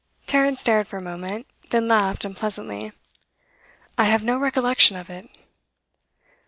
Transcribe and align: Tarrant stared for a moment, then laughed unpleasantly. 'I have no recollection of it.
Tarrant 0.25 0.57
stared 0.57 0.87
for 0.87 0.97
a 0.97 1.03
moment, 1.03 1.45
then 1.69 1.87
laughed 1.87 2.25
unpleasantly. 2.25 2.91
'I 3.99 4.03
have 4.05 4.23
no 4.23 4.39
recollection 4.39 4.97
of 4.97 5.11
it. 5.11 5.29